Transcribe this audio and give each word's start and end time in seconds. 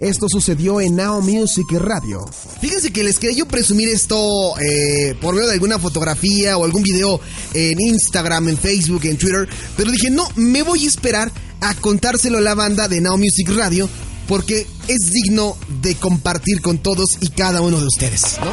Esto 0.00 0.26
sucedió 0.28 0.80
en 0.80 0.94
Now 0.94 1.20
Music 1.20 1.66
Radio. 1.72 2.24
Fíjense 2.60 2.92
que 2.92 3.02
les 3.02 3.18
quería 3.18 3.38
yo 3.38 3.48
presumir 3.48 3.88
esto 3.88 4.56
eh, 4.60 5.16
por 5.20 5.34
medio 5.34 5.48
de 5.48 5.54
alguna 5.54 5.80
fotografía 5.80 6.56
o 6.56 6.64
algún 6.64 6.84
video 6.84 7.20
en 7.52 7.80
Instagram, 7.80 8.48
en 8.48 8.58
Facebook, 8.58 9.06
en 9.06 9.18
Twitter. 9.18 9.48
Pero 9.76 9.90
dije, 9.90 10.08
no, 10.08 10.28
me 10.36 10.62
voy 10.62 10.84
a 10.84 10.86
esperar 10.86 11.32
a 11.60 11.74
contárselo 11.74 12.38
a 12.38 12.40
la 12.40 12.54
banda 12.54 12.86
de 12.86 13.00
Now 13.00 13.18
Music 13.18 13.48
Radio 13.48 13.90
porque 14.28 14.68
es 14.86 15.10
digno 15.10 15.56
de 15.82 15.96
compartir 15.96 16.60
con 16.60 16.78
todos 16.78 17.18
y 17.20 17.30
cada 17.30 17.60
uno 17.60 17.80
de 17.80 17.86
ustedes, 17.86 18.38
¿no? 18.38 18.52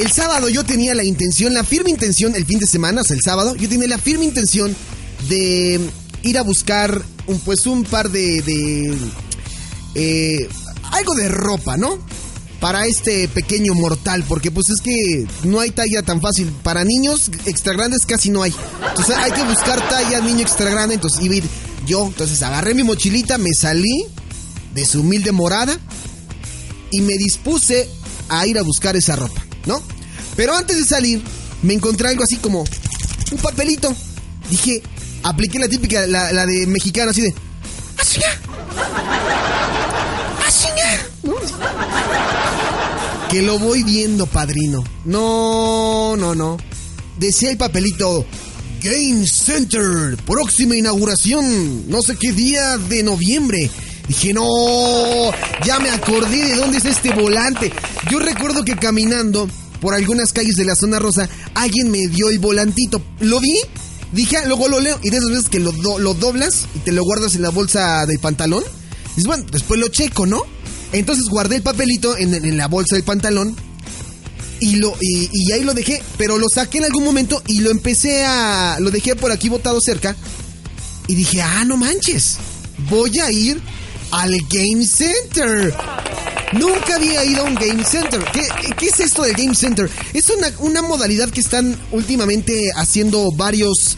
El 0.00 0.12
sábado 0.12 0.48
yo 0.48 0.64
tenía 0.64 0.94
la 0.94 1.02
intención, 1.02 1.54
la 1.54 1.64
firme 1.64 1.90
intención, 1.90 2.36
el 2.36 2.46
fin 2.46 2.60
de 2.60 2.68
semana, 2.68 3.02
o 3.02 3.12
el 3.12 3.20
sábado, 3.20 3.56
yo 3.56 3.68
tenía 3.68 3.88
la 3.88 3.98
firme 3.98 4.26
intención 4.26 4.76
de 5.28 5.80
ir 6.22 6.38
a 6.38 6.42
buscar 6.42 7.02
un, 7.26 7.38
pues 7.40 7.66
un 7.66 7.84
par 7.84 8.10
de, 8.10 8.42
de 8.42 8.98
eh, 9.94 10.48
algo 10.92 11.14
de 11.14 11.28
ropa, 11.28 11.76
¿no? 11.76 11.98
Para 12.60 12.86
este 12.86 13.28
pequeño 13.28 13.74
mortal, 13.74 14.24
porque 14.26 14.50
pues 14.50 14.70
es 14.70 14.80
que 14.80 15.26
no 15.44 15.60
hay 15.60 15.70
talla 15.70 16.02
tan 16.02 16.20
fácil. 16.20 16.50
Para 16.62 16.84
niños 16.84 17.30
extra 17.44 17.74
grandes 17.74 18.06
casi 18.06 18.30
no 18.30 18.42
hay. 18.42 18.54
Entonces 18.88 19.16
hay 19.16 19.32
que 19.32 19.44
buscar 19.44 19.86
talla 19.88 20.20
niño 20.20 20.40
extra 20.40 20.70
grande. 20.70 20.94
Entonces 20.94 21.22
iba 21.22 21.34
a 21.34 21.38
ir 21.38 21.44
yo. 21.86 22.06
Entonces 22.06 22.42
agarré 22.42 22.74
mi 22.74 22.82
mochilita, 22.82 23.36
me 23.38 23.50
salí 23.52 24.06
de 24.74 24.84
su 24.84 25.00
humilde 25.00 25.32
morada 25.32 25.78
y 26.90 27.00
me 27.02 27.14
dispuse 27.14 27.88
a 28.28 28.46
ir 28.46 28.58
a 28.58 28.62
buscar 28.62 28.96
esa 28.96 29.16
ropa, 29.16 29.44
¿no? 29.66 29.82
Pero 30.36 30.54
antes 30.54 30.76
de 30.76 30.84
salir, 30.84 31.22
me 31.62 31.74
encontré 31.74 32.08
algo 32.08 32.22
así 32.24 32.36
como 32.36 32.64
un 33.32 33.38
papelito. 33.38 33.94
Dije, 34.50 34.82
apliqué 35.28 35.58
la 35.58 35.68
típica, 35.68 36.06
la, 36.06 36.46
de 36.46 36.66
mexicano, 36.66 37.10
así 37.10 37.22
de. 37.22 37.34
¿No? 41.22 41.34
Que 43.30 43.42
lo 43.42 43.58
voy 43.58 43.82
viendo, 43.82 44.26
padrino. 44.26 44.84
No, 45.04 46.16
no, 46.16 46.34
no. 46.34 46.56
Decía 47.18 47.50
el 47.50 47.56
papelito. 47.56 48.24
Game 48.82 49.26
Center, 49.26 50.16
próxima 50.26 50.76
inauguración, 50.76 51.90
no 51.90 52.02
sé 52.02 52.14
qué 52.16 52.30
día 52.30 52.76
de 52.76 53.02
noviembre. 53.02 53.70
Dije, 54.06 54.32
no, 54.32 55.32
ya 55.64 55.80
me 55.80 55.90
acordé 55.90 56.48
de 56.48 56.54
dónde 56.54 56.78
es 56.78 56.84
este 56.84 57.10
volante. 57.12 57.72
Yo 58.10 58.20
recuerdo 58.20 58.64
que 58.64 58.76
caminando 58.76 59.48
por 59.80 59.94
algunas 59.94 60.32
calles 60.32 60.56
de 60.56 60.64
la 60.64 60.76
zona 60.76 60.98
rosa, 60.98 61.28
alguien 61.54 61.90
me 61.90 62.06
dio 62.06 62.28
el 62.28 62.38
volantito. 62.38 63.02
¿Lo 63.20 63.40
vi? 63.40 63.58
Dije, 64.12 64.36
ah, 64.36 64.44
luego 64.46 64.68
lo 64.68 64.80
leo. 64.80 64.98
Y 65.02 65.10
de 65.10 65.16
esas 65.16 65.30
veces 65.30 65.48
que 65.48 65.60
lo, 65.60 65.72
lo 65.72 66.14
doblas 66.14 66.66
y 66.74 66.78
te 66.80 66.92
lo 66.92 67.02
guardas 67.04 67.34
en 67.34 67.42
la 67.42 67.50
bolsa 67.50 68.06
del 68.06 68.18
pantalón. 68.18 68.64
Dices, 69.10 69.26
bueno, 69.26 69.44
después 69.50 69.80
lo 69.80 69.88
checo, 69.88 70.26
¿no? 70.26 70.42
Entonces 70.92 71.26
guardé 71.28 71.56
el 71.56 71.62
papelito 71.62 72.16
en, 72.16 72.56
la 72.56 72.68
bolsa 72.68 72.96
del 72.96 73.04
pantalón. 73.04 73.56
Y, 74.60 74.76
lo, 74.76 74.96
y, 75.00 75.52
ahí 75.52 75.62
lo 75.62 75.74
dejé. 75.74 76.02
Pero 76.16 76.38
lo 76.38 76.48
saqué 76.48 76.78
en 76.78 76.84
algún 76.84 77.04
momento 77.04 77.42
y 77.46 77.60
lo 77.60 77.70
empecé 77.70 78.24
a. 78.24 78.78
Lo 78.80 78.90
dejé 78.90 79.16
por 79.16 79.32
aquí 79.32 79.48
botado 79.48 79.80
cerca. 79.80 80.16
Y 81.08 81.14
dije, 81.14 81.42
ah, 81.42 81.64
no 81.64 81.76
manches. 81.76 82.38
Voy 82.90 83.18
a 83.18 83.30
ir 83.30 83.60
al 84.10 84.36
Game 84.48 84.86
Center. 84.86 85.74
Nunca 86.52 86.96
había 86.96 87.24
ido 87.24 87.42
a 87.42 87.44
un 87.44 87.54
Game 87.54 87.84
Center. 87.84 88.24
¿Qué, 88.32 88.86
es 88.86 89.00
esto 89.00 89.22
del 89.22 89.34
Game 89.34 89.54
Center? 89.54 89.90
Es 90.12 90.30
una, 90.60 90.82
modalidad 90.82 91.28
que 91.30 91.40
están 91.40 91.76
últimamente 91.92 92.70
haciendo 92.76 93.32
varios... 93.32 93.96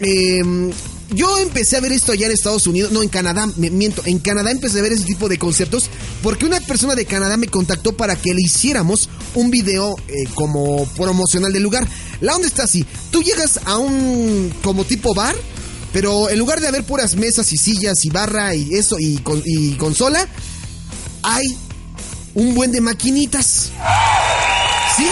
Em, 0.00 0.70
yo 1.10 1.38
empecé 1.38 1.76
a 1.76 1.80
ver 1.80 1.92
esto 1.92 2.12
allá 2.12 2.26
en 2.26 2.32
Estados 2.32 2.66
Unidos, 2.66 2.92
no 2.92 3.02
en 3.02 3.08
Canadá, 3.08 3.46
me 3.56 3.70
miento, 3.70 4.02
en 4.04 4.18
Canadá 4.18 4.50
empecé 4.50 4.78
a 4.78 4.82
ver 4.82 4.92
ese 4.92 5.04
tipo 5.04 5.26
de 5.26 5.38
conceptos 5.38 5.88
porque 6.22 6.44
una 6.44 6.60
persona 6.60 6.94
de 6.94 7.06
Canadá 7.06 7.38
me 7.38 7.48
contactó 7.48 7.96
para 7.96 8.14
que 8.14 8.34
le 8.34 8.42
hiciéramos 8.42 9.08
un 9.34 9.50
video 9.50 9.96
eh, 10.06 10.28
como 10.34 10.84
promocional 10.96 11.50
del 11.50 11.62
lugar. 11.62 11.88
La 12.20 12.36
onda 12.36 12.46
está 12.46 12.64
así, 12.64 12.84
tú 13.10 13.22
llegas 13.22 13.58
a 13.64 13.78
un 13.78 14.52
como 14.62 14.84
tipo 14.84 15.14
bar, 15.14 15.34
pero 15.94 16.28
en 16.28 16.38
lugar 16.38 16.60
de 16.60 16.68
haber 16.68 16.84
puras 16.84 17.16
mesas 17.16 17.54
y 17.54 17.56
sillas 17.56 18.04
y 18.04 18.10
barra 18.10 18.54
y 18.54 18.74
eso 18.74 18.98
y, 18.98 19.18
y 19.46 19.76
consola, 19.76 20.28
hay 21.22 21.56
un 22.38 22.54
buen 22.54 22.70
de 22.70 22.80
maquinitas. 22.80 23.70
¿Sí? 24.96 25.06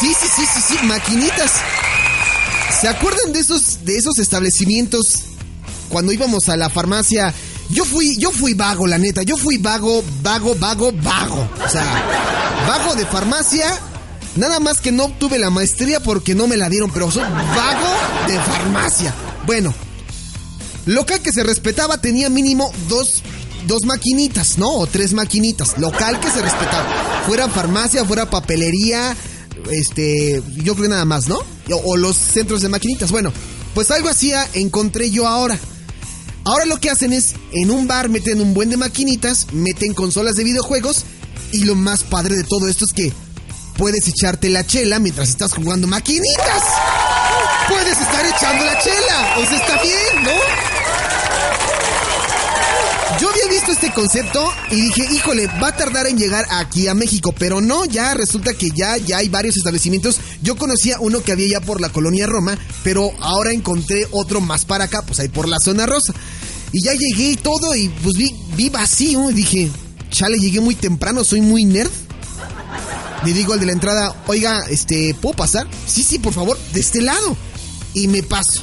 Sí, 0.00 0.14
sí, 0.18 0.26
sí, 0.34 0.42
sí, 0.46 0.60
sí, 0.66 0.86
maquinitas. 0.86 1.52
¿Se 2.80 2.88
acuerdan 2.88 3.32
de 3.34 3.40
esos, 3.40 3.84
de 3.84 3.96
esos 3.96 4.18
establecimientos 4.18 5.24
cuando 5.90 6.10
íbamos 6.10 6.48
a 6.48 6.56
la 6.56 6.70
farmacia? 6.70 7.34
Yo 7.68 7.84
fui, 7.84 8.16
yo 8.16 8.30
fui 8.32 8.54
vago, 8.54 8.86
la 8.86 8.96
neta. 8.96 9.22
Yo 9.24 9.36
fui 9.36 9.58
vago, 9.58 10.02
vago, 10.22 10.54
vago, 10.54 10.90
vago. 10.92 11.50
O 11.62 11.68
sea, 11.68 11.84
vago 12.66 12.94
de 12.94 13.04
farmacia. 13.04 13.66
Nada 14.36 14.58
más 14.58 14.80
que 14.80 14.90
no 14.90 15.04
obtuve 15.04 15.38
la 15.38 15.50
maestría 15.50 16.00
porque 16.00 16.34
no 16.34 16.46
me 16.46 16.56
la 16.56 16.70
dieron, 16.70 16.90
pero 16.90 17.10
soy 17.10 17.24
vago 17.24 18.26
de 18.26 18.40
farmacia. 18.40 19.12
Bueno, 19.44 19.74
local 20.86 21.20
que 21.20 21.32
se 21.32 21.42
respetaba 21.42 22.00
tenía 22.00 22.30
mínimo 22.30 22.72
dos 22.88 23.22
dos 23.66 23.84
maquinitas, 23.84 24.58
¿no? 24.58 24.70
O 24.70 24.86
tres 24.86 25.12
maquinitas. 25.12 25.78
Local 25.78 26.20
que 26.20 26.30
se 26.30 26.40
respetaba. 26.42 27.22
Fuera 27.26 27.48
farmacia, 27.48 28.04
fuera 28.04 28.30
papelería, 28.30 29.16
este, 29.70 30.42
yo 30.62 30.74
creo 30.74 30.88
nada 30.88 31.04
más, 31.04 31.28
¿no? 31.28 31.38
O, 31.84 31.96
los 31.96 32.16
centros 32.16 32.62
de 32.62 32.68
maquinitas. 32.68 33.10
Bueno, 33.10 33.32
pues 33.74 33.90
algo 33.90 34.08
así 34.08 34.32
encontré 34.54 35.10
yo 35.10 35.26
ahora. 35.26 35.58
Ahora 36.44 36.64
lo 36.64 36.78
que 36.78 36.90
hacen 36.90 37.12
es, 37.12 37.34
en 37.52 37.70
un 37.70 37.86
bar 37.86 38.08
meten 38.08 38.40
un 38.40 38.54
buen 38.54 38.70
de 38.70 38.76
maquinitas, 38.76 39.52
meten 39.52 39.92
consolas 39.92 40.36
de 40.36 40.44
videojuegos 40.44 41.04
y 41.52 41.64
lo 41.64 41.74
más 41.74 42.04
padre 42.04 42.36
de 42.36 42.44
todo 42.44 42.68
esto 42.68 42.86
es 42.86 42.92
que 42.92 43.12
puedes 43.76 44.08
echarte 44.08 44.48
la 44.48 44.66
chela 44.66 44.98
mientras 44.98 45.28
estás 45.28 45.52
jugando 45.52 45.86
maquinitas. 45.86 46.62
Puedes 47.68 48.00
estar 48.00 48.24
echando 48.24 48.64
la 48.64 48.78
chela. 48.82 49.36
O 49.36 49.42
está 49.42 49.82
bien, 49.82 50.24
¿no? 50.24 50.77
Yo 53.20 53.28
había 53.28 53.48
visto 53.50 53.72
este 53.72 53.92
concepto 53.92 54.48
y 54.70 54.80
dije, 54.80 55.08
híjole, 55.12 55.48
va 55.60 55.68
a 55.68 55.76
tardar 55.76 56.06
en 56.06 56.18
llegar 56.18 56.46
aquí 56.50 56.86
a 56.86 56.94
México, 56.94 57.34
pero 57.36 57.60
no, 57.60 57.84
ya 57.84 58.14
resulta 58.14 58.54
que 58.54 58.70
ya, 58.70 58.96
ya 58.96 59.18
hay 59.18 59.28
varios 59.28 59.56
establecimientos. 59.56 60.20
Yo 60.40 60.56
conocía 60.56 61.00
uno 61.00 61.20
que 61.22 61.32
había 61.32 61.48
ya 61.48 61.60
por 61.60 61.80
la 61.80 61.88
colonia 61.88 62.28
Roma, 62.28 62.56
pero 62.84 63.10
ahora 63.20 63.52
encontré 63.52 64.06
otro 64.12 64.40
más 64.40 64.64
para 64.64 64.84
acá, 64.84 65.02
pues 65.02 65.18
ahí 65.18 65.28
por 65.28 65.48
la 65.48 65.58
zona 65.58 65.86
rosa. 65.86 66.12
Y 66.70 66.82
ya 66.82 66.92
llegué 66.92 67.30
y 67.30 67.36
todo 67.36 67.74
y 67.74 67.88
pues 67.88 68.16
vi, 68.16 68.32
vi 68.56 68.68
vacío 68.68 69.30
y 69.30 69.34
dije, 69.34 69.68
chale, 70.10 70.38
llegué 70.38 70.60
muy 70.60 70.76
temprano, 70.76 71.24
soy 71.24 71.40
muy 71.40 71.64
nerd. 71.64 71.90
Le 73.24 73.32
digo 73.32 73.52
al 73.52 73.58
de 73.58 73.66
la 73.66 73.72
entrada, 73.72 74.14
oiga, 74.28 74.64
este, 74.70 75.14
¿puedo 75.20 75.34
pasar? 75.34 75.66
Sí, 75.86 76.04
sí, 76.04 76.20
por 76.20 76.32
favor, 76.32 76.56
de 76.72 76.78
este 76.78 77.02
lado. 77.02 77.36
Y 77.94 78.06
me 78.06 78.22
paso. 78.22 78.62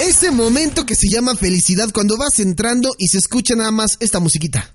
Ese 0.00 0.30
momento 0.30 0.86
que 0.86 0.94
se 0.94 1.08
llama 1.08 1.34
felicidad 1.34 1.90
cuando 1.92 2.16
vas 2.16 2.38
entrando 2.38 2.94
y 2.98 3.08
se 3.08 3.18
escucha 3.18 3.54
nada 3.56 3.72
más 3.72 3.96
esta 4.00 4.20
musiquita. 4.20 4.74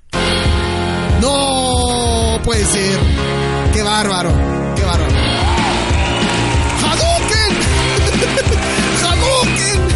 No 1.21 2.39
puede 2.43 2.65
ser. 2.65 2.99
Qué 3.73 3.81
bárbaro. 3.81 4.29
Qué 4.75 4.83
bárbaro. 4.83 5.13
¡Hadouken! 6.83 7.57
¡Hadouken! 9.03 9.93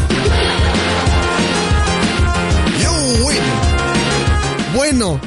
Bueno, 4.74 5.20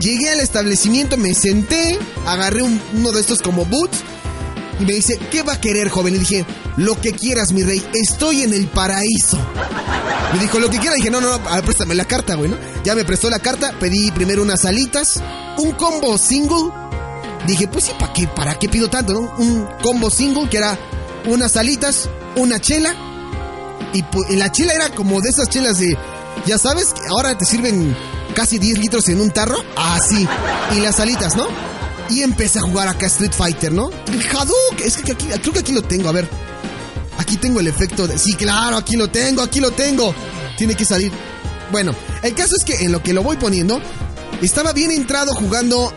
llegué 0.00 0.28
al 0.28 0.40
establecimiento, 0.40 1.16
me 1.16 1.32
senté, 1.32 1.98
agarré 2.26 2.62
uno 2.62 3.12
de 3.12 3.20
estos 3.20 3.40
como 3.40 3.64
boots 3.64 4.02
y 4.80 4.84
me 4.84 4.92
dice, 4.92 5.18
¿qué 5.30 5.42
va 5.42 5.54
a 5.54 5.60
querer, 5.60 5.88
joven? 5.88 6.14
Y 6.14 6.18
dije, 6.18 6.44
lo 6.76 7.00
que 7.00 7.12
quieras, 7.12 7.52
mi 7.52 7.62
rey, 7.62 7.84
estoy 7.94 8.42
en 8.42 8.52
el 8.52 8.68
paraíso. 8.68 9.38
Me 10.32 10.38
dijo, 10.38 10.58
lo 10.58 10.70
que 10.70 10.78
quiera. 10.78 10.94
dije, 10.94 11.10
no, 11.10 11.20
no, 11.20 11.36
no, 11.36 11.48
a 11.48 11.56
ver, 11.56 11.64
préstame 11.64 11.94
la 11.94 12.04
carta, 12.04 12.34
güey, 12.34 12.50
¿no? 12.50 12.56
Ya 12.84 12.94
me 12.94 13.04
prestó 13.04 13.28
la 13.30 13.38
carta, 13.40 13.74
pedí 13.80 14.10
primero 14.12 14.42
unas 14.42 14.64
alitas, 14.64 15.20
un 15.56 15.72
combo 15.72 16.16
single. 16.18 16.70
Dije, 17.46 17.66
pues 17.66 17.84
sí, 17.84 17.92
¿para 17.98 18.12
qué, 18.12 18.28
¿para 18.28 18.58
qué 18.58 18.68
pido 18.68 18.88
tanto? 18.88 19.18
Un 19.38 19.66
combo 19.82 20.10
single 20.10 20.48
que 20.48 20.58
era 20.58 20.78
unas 21.26 21.56
alitas, 21.56 22.08
una 22.36 22.60
chela. 22.60 22.94
Y, 23.92 24.04
la 24.36 24.52
chela 24.52 24.74
era 24.74 24.90
como 24.90 25.20
de 25.20 25.30
esas 25.30 25.48
chelas 25.48 25.78
de, 25.78 25.96
ya 26.46 26.58
sabes, 26.58 26.94
ahora 27.08 27.36
te 27.36 27.44
sirven 27.46 27.96
casi 28.34 28.58
10 28.58 28.78
litros 28.78 29.08
en 29.08 29.20
un 29.20 29.30
tarro, 29.30 29.56
así. 29.76 30.28
Y 30.76 30.80
las 30.80 31.00
alitas, 31.00 31.34
¿no? 31.36 31.46
Y 32.10 32.22
empecé 32.22 32.58
a 32.58 32.62
jugar 32.62 32.88
acá 32.88 33.06
Street 33.06 33.32
Fighter, 33.32 33.72
¿no? 33.72 33.90
El 34.06 34.26
Hadouken, 34.26 34.86
es 34.86 34.96
que 34.96 35.12
aquí, 35.12 35.26
creo 35.26 35.52
que 35.52 35.58
aquí 35.60 35.72
lo 35.72 35.82
tengo, 35.82 36.08
a 36.08 36.12
ver. 36.12 36.28
Aquí 37.18 37.36
tengo 37.36 37.60
el 37.60 37.66
efecto 37.66 38.06
de... 38.06 38.18
Sí, 38.18 38.34
claro, 38.34 38.76
aquí 38.76 38.96
lo 38.96 39.08
tengo, 39.08 39.42
aquí 39.42 39.60
lo 39.60 39.72
tengo. 39.72 40.14
Tiene 40.56 40.74
que 40.74 40.84
salir. 40.84 41.12
Bueno, 41.70 41.94
el 42.22 42.34
caso 42.34 42.54
es 42.56 42.64
que 42.64 42.84
en 42.84 42.92
lo 42.92 43.02
que 43.02 43.12
lo 43.12 43.22
voy 43.22 43.36
poniendo, 43.36 43.80
estaba 44.40 44.72
bien 44.72 44.90
entrado 44.90 45.34
jugando, 45.34 45.92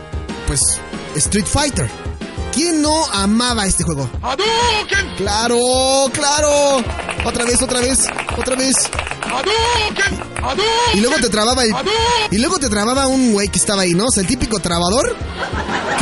pues, 0.46 0.60
Street 1.14 1.46
Fighter. 1.46 1.88
¿Quién 2.52 2.82
no 2.82 3.06
amaba 3.06 3.64
este 3.66 3.82
juego? 3.82 4.10
¡Hadouken! 4.20 5.16
Claro, 5.16 5.58
claro. 6.12 6.84
Otra 7.24 7.46
vez, 7.46 7.62
otra 7.62 7.80
vez, 7.80 8.00
otra 8.36 8.56
vez. 8.56 8.74
¡Hadouken! 9.22 10.32
Y 10.94 11.00
luego 11.00 11.16
te 11.16 11.30
trababa 11.30 11.62
el. 11.62 11.72
Y 12.30 12.38
luego 12.38 12.58
te 12.58 12.68
trababa 12.68 13.06
un 13.06 13.32
güey 13.32 13.48
que 13.48 13.58
estaba 13.58 13.82
ahí, 13.82 13.94
¿no? 13.94 14.06
O 14.06 14.10
sea, 14.10 14.20
el 14.22 14.26
típico 14.26 14.58
trabador 14.58 15.16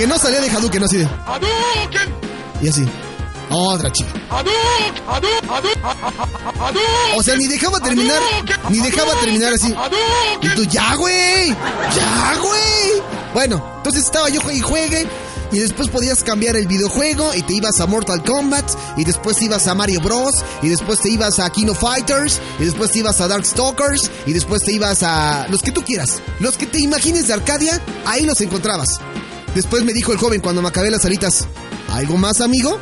que 0.01 0.07
no 0.07 0.19
salía 0.19 0.41
de 0.41 0.49
Hadouken, 0.49 0.81
no 0.81 0.87
así 0.87 0.97
de. 0.97 1.09
Y 2.63 2.69
así. 2.69 2.89
Otra 3.51 3.93
chica. 3.93 4.11
O 7.17 7.23
sea, 7.23 7.37
ni 7.37 7.47
dejaba 7.47 7.81
terminar. 7.81 8.19
Ni 8.71 8.79
dejaba 8.79 9.13
terminar 9.21 9.53
así. 9.53 9.75
Y 10.41 10.49
tú, 10.55 10.65
ya, 10.65 10.95
güey. 10.95 11.49
Ya, 11.49 12.35
güey. 12.41 13.03
Bueno, 13.35 13.63
entonces 13.77 14.05
estaba 14.05 14.31
yo 14.31 14.41
y 14.51 14.61
juegue 14.61 15.07
y 15.53 15.59
después 15.59 15.91
podías 15.91 16.23
cambiar 16.23 16.57
el 16.57 16.67
videojuego 16.67 17.35
y 17.35 17.43
te 17.43 17.53
ibas 17.53 17.79
a 17.81 17.87
Mortal 17.87 18.23
Kombat 18.25 18.71
y 18.97 19.05
después 19.05 19.37
te 19.37 19.45
ibas 19.45 19.67
a 19.67 19.75
Mario 19.75 20.01
Bros 20.01 20.43
y 20.63 20.69
después 20.69 21.01
te 21.01 21.11
ibas 21.11 21.41
a 21.41 21.51
Kino 21.51 21.75
Fighters 21.75 22.41
y 22.59 22.65
después 22.65 22.91
te 22.91 23.01
ibas 23.01 23.21
a 23.21 23.29
Darkstalkers 23.29 24.11
y 24.25 24.33
después 24.33 24.63
te 24.63 24.73
ibas 24.73 25.03
a 25.03 25.47
los 25.51 25.61
que 25.61 25.73
tú 25.73 25.83
quieras, 25.83 26.23
los 26.39 26.57
que 26.57 26.67
te 26.67 26.81
imagines 26.81 27.27
de 27.27 27.35
Arcadia, 27.35 27.83
ahí 28.07 28.25
los 28.25 28.41
encontrabas. 28.41 29.01
Después 29.55 29.85
me 29.85 29.93
dijo 29.93 30.13
el 30.13 30.19
joven 30.19 30.41
cuando 30.41 30.63
me 30.63 30.69
acabé 30.69 30.91
las 30.91 31.05
alitas, 31.05 31.47
¿algo 31.89 32.17
más 32.17 32.41
amigo? 32.41 32.79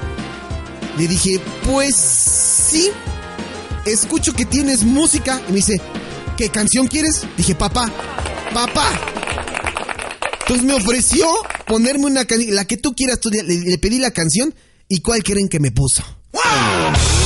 Le 0.96 1.08
dije, 1.08 1.40
pues 1.64 1.94
sí, 1.96 2.90
escucho 3.84 4.34
que 4.34 4.44
tienes 4.44 4.84
música 4.84 5.40
y 5.48 5.50
me 5.50 5.56
dice, 5.56 5.80
¿qué 6.36 6.50
canción 6.50 6.86
quieres? 6.88 7.22
Dije, 7.36 7.54
papá, 7.54 7.90
papá, 8.52 8.90
entonces 10.48 10.66
me 10.66 10.72
ofreció 10.72 11.26
ponerme 11.66 12.06
una 12.06 12.24
canción, 12.24 12.54
la 12.54 12.64
que 12.64 12.78
tú 12.78 12.94
quieras, 12.94 13.20
le, 13.30 13.76
pedí 13.76 13.98
la 13.98 14.12
canción 14.12 14.54
y 14.88 15.00
cuál 15.00 15.22
creen 15.22 15.46
que 15.48 15.60
me 15.60 15.70
puso. 15.70 16.02
¡Wow! 16.32 17.17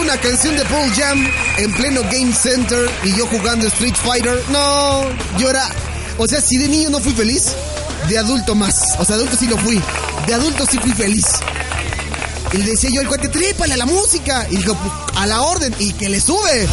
Una 0.00 0.16
canción 0.18 0.56
de 0.56 0.64
Paul 0.64 0.92
Jam 0.92 1.26
en 1.56 1.72
pleno 1.72 2.02
Game 2.02 2.32
Center 2.32 2.90
y 3.04 3.14
yo 3.16 3.26
jugando 3.26 3.66
Street 3.68 3.94
Fighter. 3.94 4.42
No, 4.50 5.04
yo 5.38 5.48
era. 5.48 5.68
O 6.18 6.26
sea, 6.26 6.40
si 6.40 6.58
de 6.58 6.68
niño 6.68 6.90
no 6.90 7.00
fui 7.00 7.12
feliz, 7.12 7.52
de 8.08 8.18
adulto 8.18 8.54
más. 8.54 8.82
O 8.98 9.04
sea, 9.04 9.16
adulto 9.16 9.36
sí 9.36 9.46
lo 9.46 9.56
fui. 9.56 9.80
De 10.26 10.34
adulto 10.34 10.66
sí 10.70 10.78
fui 10.78 10.92
feliz. 10.92 11.24
Y 12.52 12.58
le 12.58 12.72
decía 12.72 12.90
yo 12.92 13.00
al 13.00 13.08
cuate, 13.08 13.28
trépale 13.28 13.74
a 13.74 13.76
la 13.76 13.86
música. 13.86 14.46
Y 14.50 14.56
dijo, 14.56 14.76
a 15.16 15.26
la 15.26 15.42
orden. 15.42 15.74
Y 15.78 15.92
que 15.92 16.08
le 16.08 16.20
sube. 16.20 16.68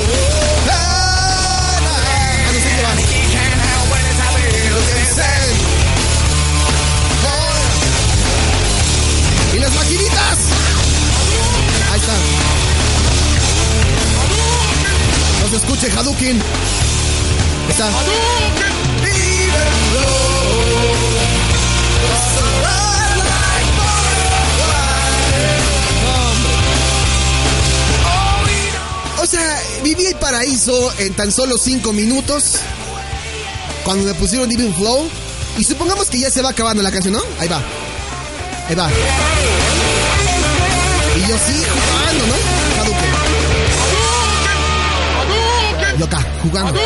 Y 9.54 9.60
las 9.60 9.74
maquinitas. 9.74 10.71
Escuche 15.82 16.00
Hadouken. 16.00 16.40
Está. 17.70 17.90
O 29.18 29.26
sea, 29.26 29.64
viví 29.84 30.06
el 30.06 30.16
paraíso 30.18 30.94
en 31.00 31.16
tan 31.16 31.32
solo 31.32 31.58
5 31.58 31.92
minutos. 31.94 32.58
Cuando 33.84 34.06
me 34.06 34.14
pusieron 34.14 34.52
Even 34.52 34.76
Flow. 34.76 35.10
Y 35.58 35.64
supongamos 35.64 36.12
que 36.12 36.20
ya 36.20 36.30
se 36.30 36.44
va 36.44 36.52
acabando 36.52 36.84
la 36.84 36.92
canción, 36.92 37.16
¿no? 37.16 37.24
Ahí 37.40 37.48
va. 37.48 37.60
Ahí 38.70 38.76
va. 38.76 38.88
Y 41.18 41.22
yo 41.22 41.36
sí 41.48 41.64
jugando, 41.74 42.28
¿no? 42.28 42.51
Jugando. 46.42 46.80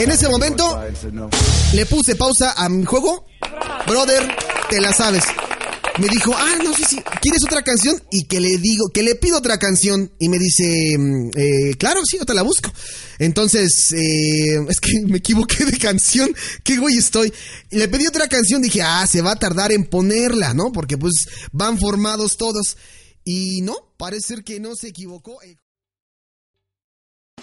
En 0.00 0.10
ese 0.10 0.28
momento 0.28 0.82
le 1.72 1.86
puse 1.86 2.16
pausa 2.16 2.52
a 2.56 2.68
mi 2.68 2.84
juego. 2.84 3.26
Brother, 3.86 4.36
te 4.68 4.80
la 4.80 4.92
sabes. 4.92 5.24
Me 6.00 6.08
dijo, 6.08 6.34
ah, 6.36 6.56
no 6.64 6.74
sé 6.74 6.84
si 6.86 6.96
quieres 7.22 7.44
otra 7.44 7.62
canción 7.62 8.02
y 8.10 8.24
que 8.24 8.40
le 8.40 8.58
digo, 8.58 8.88
que 8.92 9.04
le 9.04 9.14
pido 9.14 9.38
otra 9.38 9.58
canción 9.58 10.10
y 10.18 10.28
me 10.28 10.40
dice, 10.40 10.96
eh, 11.36 11.76
claro, 11.78 12.00
sí, 12.04 12.18
yo 12.18 12.26
te 12.26 12.34
la 12.34 12.42
busco. 12.42 12.72
Entonces, 13.20 13.92
eh, 13.92 14.58
es 14.68 14.80
que 14.80 15.00
me 15.06 15.18
equivoqué 15.18 15.64
de 15.64 15.78
canción, 15.78 16.34
qué 16.64 16.78
güey 16.78 16.96
estoy. 16.96 17.32
Le 17.70 17.86
pedí 17.86 18.08
otra 18.08 18.26
canción, 18.26 18.60
dije, 18.60 18.82
ah, 18.82 19.06
se 19.06 19.22
va 19.22 19.32
a 19.32 19.38
tardar 19.38 19.70
en 19.70 19.84
ponerla, 19.84 20.52
¿no? 20.52 20.72
Porque 20.72 20.98
pues 20.98 21.14
van 21.52 21.78
formados 21.78 22.36
todos. 22.36 22.76
Y 23.24 23.62
no, 23.62 23.76
parece 23.96 24.42
que 24.42 24.58
no 24.58 24.74
se 24.74 24.88
equivocó. 24.88 25.38